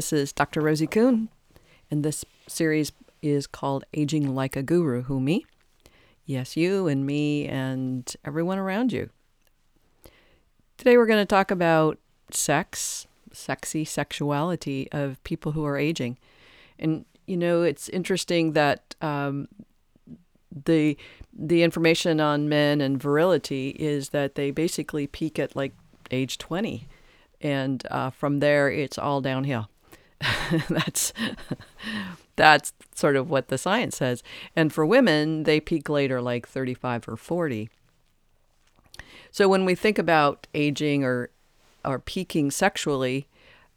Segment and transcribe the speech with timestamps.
[0.00, 0.62] This is Dr.
[0.62, 1.28] Rosie Kuhn,
[1.90, 2.90] and this series
[3.20, 5.02] is called Aging Like a Guru.
[5.02, 5.44] Who, me?
[6.24, 9.10] Yes, you and me and everyone around you.
[10.78, 11.98] Today we're going to talk about
[12.30, 16.16] sex, sexy sexuality of people who are aging.
[16.78, 19.48] And, you know, it's interesting that um,
[20.64, 20.96] the
[21.30, 25.74] the information on men and virility is that they basically peak at like
[26.10, 26.88] age 20
[27.42, 29.68] and uh, from there it's all downhill
[30.68, 31.12] that's
[32.36, 34.22] that's sort of what the science says.
[34.54, 37.70] And for women they peak later like 35 or 40
[39.30, 41.30] so when we think about aging or
[41.84, 43.26] or peaking sexually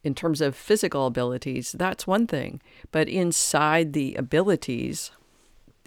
[0.04, 2.62] in terms of physical abilities that's one thing.
[2.92, 5.12] But inside the abilities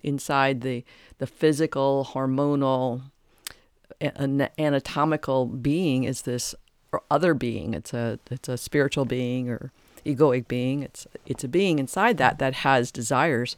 [0.02, 0.84] inside the
[1.18, 3.02] the physical hormonal
[4.00, 6.54] anatomical being is this
[7.10, 7.74] other being.
[7.74, 9.72] It's a it's a spiritual being or
[10.06, 13.56] egoic being it's it's a being inside that that has desires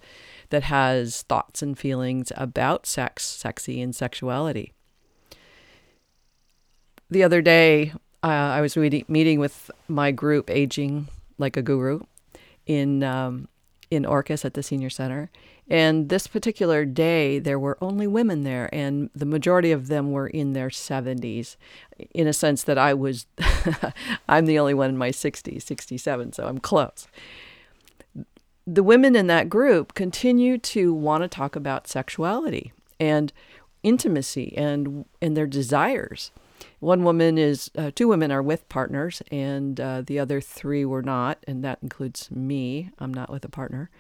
[0.51, 4.73] that has thoughts and feelings about sex sexy and sexuality.
[7.11, 12.01] The other day uh, i was meeting, meeting with my group aging like a guru
[12.67, 13.49] in um,
[13.91, 15.31] in Orcas at the senior center
[15.71, 20.27] and this particular day, there were only women there, and the majority of them were
[20.27, 21.57] in their 70s,
[22.15, 23.27] in a sense that I was,
[24.29, 27.07] I'm the only one in my 60s, 67, so I'm close.
[28.67, 33.33] The women in that group continue to want to talk about sexuality and
[33.83, 36.31] intimacy and, and their desires.
[36.81, 41.03] One woman is, uh, two women are with partners, and uh, the other three were
[41.03, 42.91] not, and that includes me.
[42.99, 43.91] I'm not with a partner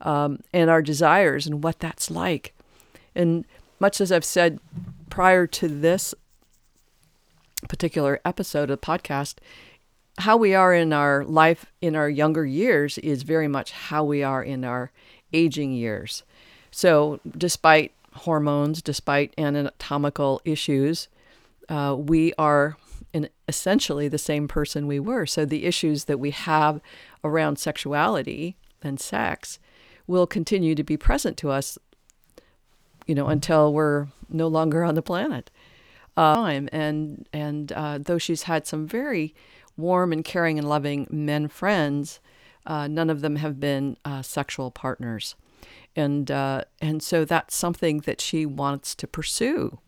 [0.00, 2.54] um, and our desires and what that's like.
[3.14, 3.44] And
[3.80, 4.58] much as I've said
[5.10, 6.14] prior to this
[7.68, 9.36] particular episode of the podcast,
[10.18, 14.22] how we are in our life in our younger years is very much how we
[14.22, 14.92] are in our
[15.32, 16.22] aging years.
[16.70, 21.08] So, despite hormones, despite anatomical issues,
[21.68, 22.76] uh, we are
[23.12, 25.26] in essentially the same person we were.
[25.26, 26.80] So, the issues that we have
[27.22, 29.58] around sexuality and sex
[30.06, 31.78] will continue to be present to us,
[33.06, 35.50] you know, until we're no longer on the planet.
[36.16, 39.34] Uh, and and uh, though she's had some very
[39.76, 42.20] warm and caring and loving men friends,
[42.66, 45.34] uh, none of them have been uh, sexual partners,
[45.96, 49.78] and uh, and so that's something that she wants to pursue.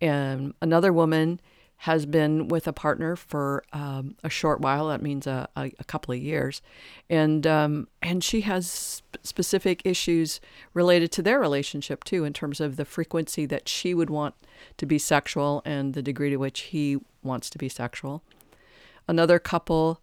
[0.00, 1.40] And another woman
[1.80, 4.88] has been with a partner for um, a short while.
[4.88, 6.62] That means a, a, a couple of years,
[7.10, 10.40] and um, and she has sp- specific issues
[10.72, 14.34] related to their relationship too, in terms of the frequency that she would want
[14.78, 18.22] to be sexual and the degree to which he wants to be sexual.
[19.06, 20.00] Another couple,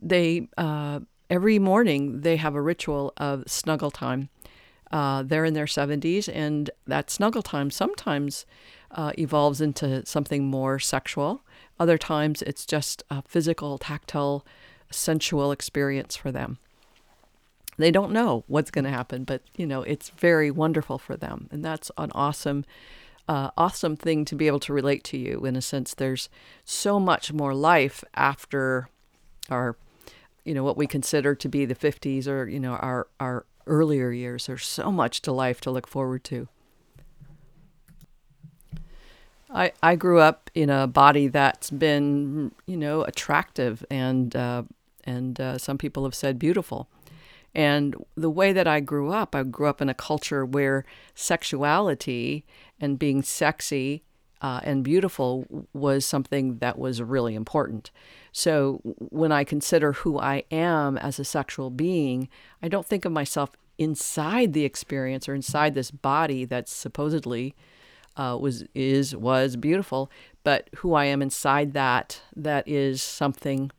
[0.00, 4.28] they uh, every morning they have a ritual of snuggle time.
[4.90, 8.44] Uh, they're in their 70s, and that snuggle time sometimes
[8.90, 11.42] uh, evolves into something more sexual.
[11.78, 14.44] Other times it's just a physical, tactile,
[14.90, 16.58] sensual experience for them.
[17.78, 21.48] They don't know what's going to happen, but you know it's very wonderful for them,
[21.50, 22.64] and that's an awesome,
[23.28, 25.46] uh, awesome thing to be able to relate to you.
[25.46, 26.28] In a sense, there's
[26.64, 28.90] so much more life after
[29.48, 29.76] our,
[30.44, 34.10] you know, what we consider to be the 50s or you know our our earlier
[34.10, 34.46] years.
[34.46, 36.48] There's so much to life to look forward to.
[39.52, 44.64] I, I grew up in a body that's been, you know, attractive and uh,
[45.04, 46.88] and uh, some people have said beautiful.
[47.54, 52.44] And the way that I grew up, I grew up in a culture where sexuality
[52.78, 54.04] and being sexy
[54.40, 57.90] uh, and beautiful was something that was really important.
[58.32, 62.28] So when I consider who I am as a sexual being,
[62.62, 67.54] I don't think of myself inside the experience or inside this body that supposedly
[68.16, 70.10] uh, was is was beautiful,
[70.44, 73.70] but who I am inside that that is something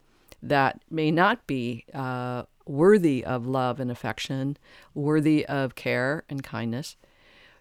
[0.42, 4.58] that may not be uh, worthy of love and affection,
[4.94, 6.96] worthy of care and kindness.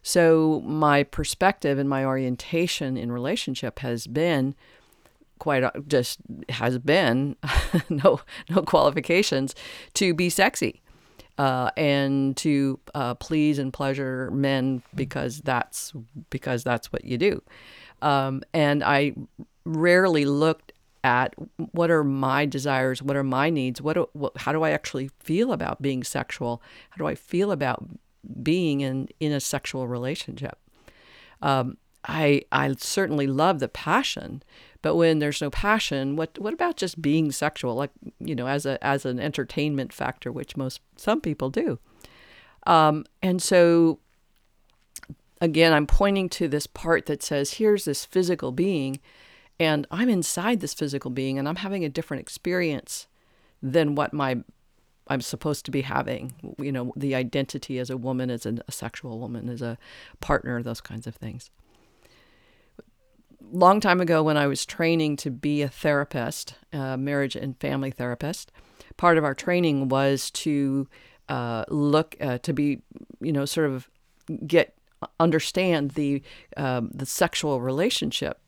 [0.03, 4.55] So my perspective and my orientation in relationship has been
[5.39, 6.21] quite uh, just
[6.51, 7.35] has been
[7.89, 8.21] no
[8.51, 9.55] no qualifications
[9.95, 10.83] to be sexy
[11.39, 15.93] uh, and to uh, please and pleasure men because that's
[16.29, 17.43] because that's what you do.
[18.03, 19.15] Um, and I
[19.65, 21.35] rarely looked at
[21.73, 25.53] what are my desires, what are my needs, what, what, how do I actually feel
[25.53, 27.87] about being sexual, how do I feel about
[28.43, 30.59] being in in a sexual relationship.
[31.43, 34.43] Um, I I certainly love the passion,
[34.83, 37.75] but when there's no passion, what what about just being sexual?
[37.75, 41.79] Like you know, as a as an entertainment factor, which most some people do.
[42.67, 44.01] Um, and so,
[45.41, 49.01] again, I'm pointing to this part that says, here's this physical being,
[49.59, 53.07] and I'm inside this physical being, and I'm having a different experience
[53.63, 54.43] than what my
[55.11, 56.55] I'm supposed to be having.
[56.59, 59.77] You know, the identity as a woman, as a, a sexual woman, as a
[60.21, 61.51] partner, those kinds of things
[63.53, 67.91] long time ago when I was training to be a therapist, a marriage and family
[67.91, 68.53] therapist,
[68.97, 70.89] part of our training was to
[71.29, 72.83] uh, look uh, to be,
[73.21, 73.89] you know, sort of
[74.47, 74.75] get
[75.19, 76.23] understand the
[76.57, 78.41] um, the sexual relationship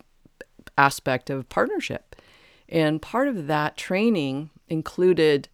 [0.76, 2.16] aspect of partnership,
[2.68, 5.48] and part of that training included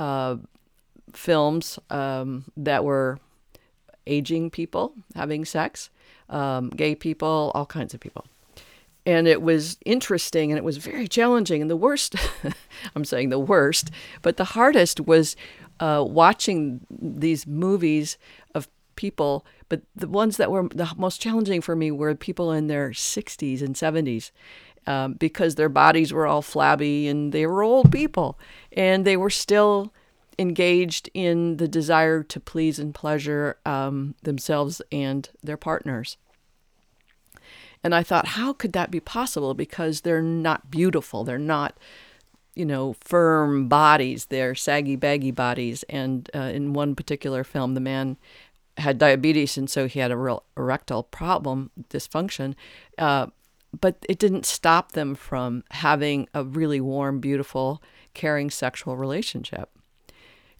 [0.00, 0.36] uh,
[1.12, 3.18] films um, that were
[4.06, 5.90] aging people having sex,
[6.28, 8.24] um, gay people, all kinds of people
[9.06, 11.62] and it was interesting and it was very challenging.
[11.62, 12.14] And the worst,
[12.94, 13.90] I'm saying the worst,
[14.22, 15.36] but the hardest was
[15.80, 18.18] uh, watching these movies
[18.54, 19.46] of people.
[19.68, 23.62] But the ones that were the most challenging for me were people in their 60s
[23.62, 24.30] and 70s.
[24.86, 28.38] Um, because their bodies were all flabby and they were old people
[28.72, 29.92] and they were still
[30.38, 36.16] engaged in the desire to please and pleasure um, themselves and their partners.
[37.84, 39.54] And I thought, how could that be possible?
[39.54, 41.24] Because they're not beautiful.
[41.24, 41.78] They're not,
[42.54, 44.26] you know, firm bodies.
[44.26, 45.82] They're saggy, baggy bodies.
[45.84, 48.16] And uh, in one particular film, the man
[48.78, 52.54] had diabetes, and so he had a real erectile problem, dysfunction.
[52.96, 53.26] Uh,
[53.78, 57.82] but it didn't stop them from having a really warm, beautiful,
[58.14, 59.70] caring sexual relationship.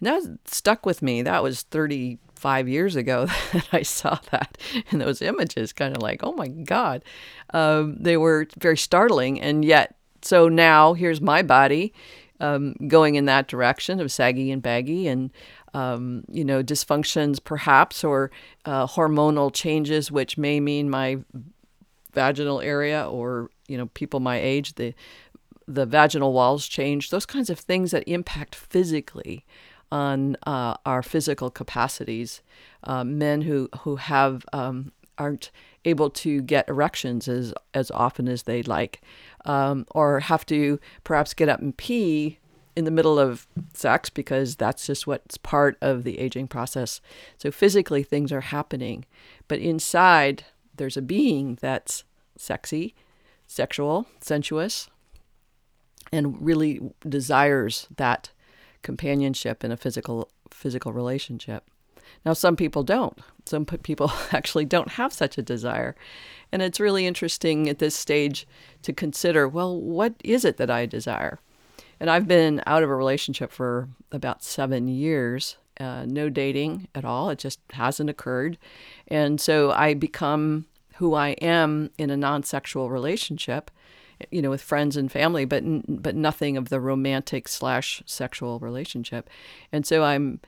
[0.01, 1.23] And that stuck with me.
[1.23, 4.57] That was 35 years ago that I saw that
[4.91, 7.05] in those images, kind of like, oh my God.
[7.53, 9.41] Um, they were very startling.
[9.41, 11.93] And yet, so now here's my body
[12.41, 15.31] um, going in that direction of saggy and baggy and,
[15.75, 18.31] um, you know, dysfunctions perhaps or
[18.65, 21.19] uh, hormonal changes, which may mean my
[22.13, 24.95] vaginal area or, you know, people my age, the,
[25.67, 29.45] the vaginal walls change, those kinds of things that impact physically
[29.93, 32.43] on uh, our physical capacities.
[32.85, 35.51] Uh, men who who have um, aren't
[35.85, 39.01] able to get erections as as often as they'd like,
[39.45, 42.39] um, or have to perhaps get up and pee
[42.77, 47.01] in the middle of sex because that's just what's part of the aging process.
[47.37, 49.05] So physically things are happening,
[49.49, 50.45] but inside
[50.81, 52.05] there's a being that's
[52.39, 52.95] sexy,
[53.47, 54.89] sexual, sensuous,
[56.11, 58.31] and really desires that
[58.81, 61.65] companionship in a physical physical relationship.
[62.25, 63.19] Now, some people don't.
[63.45, 65.95] Some people actually don't have such a desire.
[66.51, 68.47] And it's really interesting at this stage
[68.81, 71.41] to consider well, what is it that I desire?
[72.01, 77.05] And I've been out of a relationship for about seven years, uh, no dating at
[77.05, 77.29] all.
[77.29, 78.57] It just hasn't occurred.
[79.09, 80.65] And so I become
[81.01, 83.71] who I am in a non sexual relationship
[84.31, 89.31] you know, with friends and family, but but nothing of the romantic slash sexual relationship.
[89.73, 90.41] And so I'm,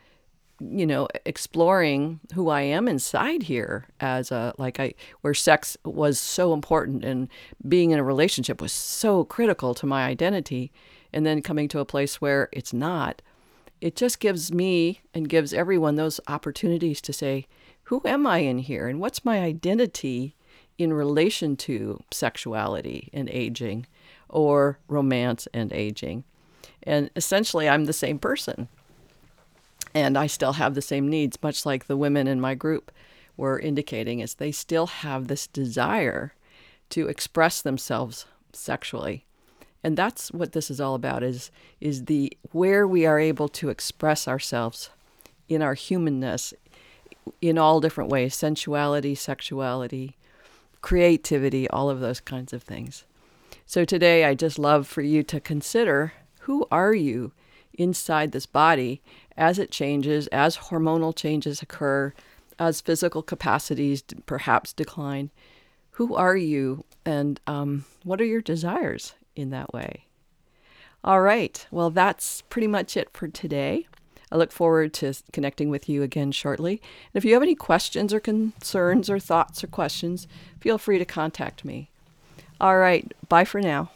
[0.61, 4.93] you know, exploring who I am inside here as a like I
[5.23, 7.29] where sex was so important and
[7.67, 10.71] being in a relationship was so critical to my identity,
[11.11, 13.23] and then coming to a place where it's not.
[13.81, 17.47] It just gives me and gives everyone those opportunities to say,
[17.85, 20.37] who am I in here and what's my identity
[20.83, 23.87] in relation to sexuality and aging
[24.29, 26.25] or romance and aging.
[26.83, 28.69] And essentially, I'm the same person.
[29.95, 32.91] And I still have the same needs, much like the women in my group
[33.37, 36.35] were indicating, is they still have this desire
[36.91, 39.25] to express themselves sexually.
[39.85, 43.69] And that's what this is all about is is the where we are able to
[43.69, 44.91] express ourselves
[45.49, 46.55] in our humanness
[47.41, 50.17] in all different ways, sensuality, sexuality,
[50.83, 53.05] creativity, all of those kinds of things.
[53.65, 57.33] So today, I just love for you to consider who are you
[57.75, 59.01] inside this body
[59.37, 62.13] as it changes, as hormonal changes occur,
[62.59, 65.31] as physical capacities perhaps decline.
[65.93, 70.07] Who are you, and um, what are your desires in that way?
[71.05, 73.87] All right, well, that's pretty much it for today.
[74.33, 76.81] I look forward to connecting with you again shortly.
[77.13, 80.27] And if you have any questions or concerns or thoughts or questions,
[80.59, 81.91] feel free to contact me.
[82.59, 83.91] All right, bye for now.